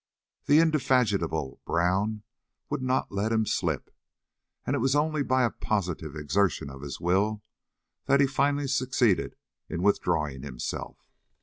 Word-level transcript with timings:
The 0.47 0.57
indefatigable 0.57 1.61
Brown 1.63 2.23
would 2.71 2.81
not 2.81 3.11
let 3.11 3.31
him 3.31 3.45
slip, 3.45 3.93
and 4.65 4.75
it 4.75 4.79
was 4.79 4.95
only 4.95 5.21
by 5.21 5.43
a 5.43 5.51
positive 5.51 6.15
exertion 6.15 6.71
of 6.71 6.81
his 6.81 6.99
will 6.99 7.43
that 8.07 8.19
he 8.19 8.25
finally 8.25 8.67
succeeded 8.67 9.35
in 9.69 9.83
withdrawing 9.83 10.41
himself. 10.41 11.11